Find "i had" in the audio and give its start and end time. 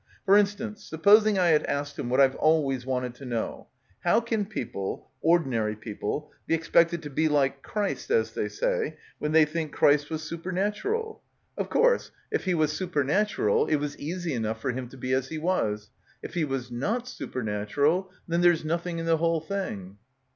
1.37-1.63